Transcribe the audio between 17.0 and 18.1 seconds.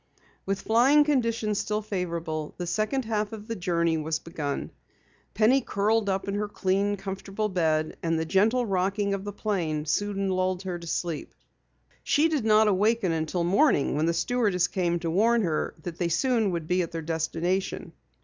destination.